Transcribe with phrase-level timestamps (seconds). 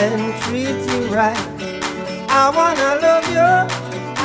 [0.00, 1.36] and treat you right.
[2.30, 3.50] I wanna love you.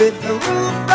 [0.00, 0.90] with the roof